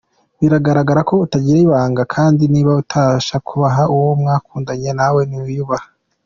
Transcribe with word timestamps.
Bigaragaza 0.39 1.01
ko 1.09 1.13
utagira 1.25 1.57
ibanga 1.65 2.01
kandi 2.13 2.41
niba 2.53 2.71
utabasha 2.83 3.35
kubaha 3.47 3.83
uwo 3.95 4.11
mwakundanye 4.21 4.89
nawe 4.99 5.21
ntiwiyubaha. 5.29 5.87